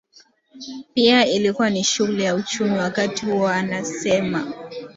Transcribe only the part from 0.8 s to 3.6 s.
pia ilikuwa ni shughuli ya uchumi wakati huo